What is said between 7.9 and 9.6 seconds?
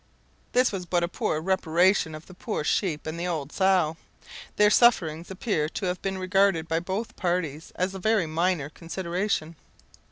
a very minor consideration.